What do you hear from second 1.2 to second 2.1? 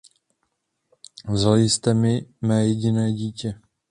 Vzali jste